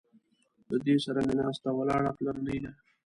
له 0.69 0.77
ده 0.85 0.95
سره 1.05 1.19
مې 1.27 1.35
ناسته 1.39 1.69
ولاړه 1.73 2.11
پلرنۍ 2.17 2.57
ده. 2.63 2.71